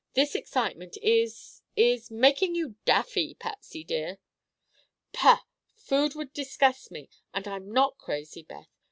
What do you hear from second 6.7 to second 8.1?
me. And I'm not